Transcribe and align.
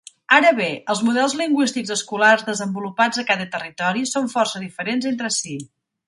Ara 0.35 0.51
bé, 0.59 0.67
els 0.93 1.01
models 1.07 1.33
lingüístics 1.41 1.91
escolars 1.95 2.45
desenvolupats 2.47 3.21
a 3.23 3.25
cada 3.27 3.45
territori 3.57 4.05
són 4.13 4.31
força 4.37 4.63
diferents 4.65 5.09
entre 5.11 5.31
si. 5.37 5.55